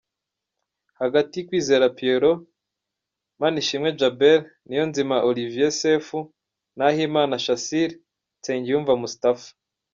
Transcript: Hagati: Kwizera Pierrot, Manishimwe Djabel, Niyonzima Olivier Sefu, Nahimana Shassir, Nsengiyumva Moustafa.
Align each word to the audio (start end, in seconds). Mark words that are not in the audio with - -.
Hagati: 0.99 1.37
Kwizera 1.47 1.85
Pierrot, 1.97 2.41
Manishimwe 3.41 3.89
Djabel, 3.97 4.41
Niyonzima 4.67 5.15
Olivier 5.29 5.71
Sefu, 5.81 6.19
Nahimana 6.77 7.35
Shassir, 7.45 7.89
Nsengiyumva 8.39 8.93
Moustafa. 9.01 9.49